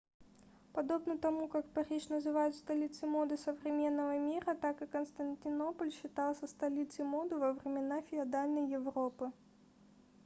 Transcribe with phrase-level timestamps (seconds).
[0.73, 7.35] подобно тому как париж называют столицей моды современного мира так и константинополь считался столицей моды
[7.37, 9.31] во времена феодальной европы